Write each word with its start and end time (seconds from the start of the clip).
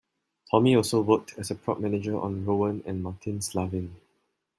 Tommy 0.49 0.75
also 0.75 1.03
worked 1.03 1.37
as 1.37 1.51
a 1.51 1.55
prop 1.55 1.79
manager 1.79 2.19
on 2.19 2.43
"Rowan 2.43 2.81
and 2.87 3.03
Martin's 3.03 3.53
Laugh-In". 3.53 3.97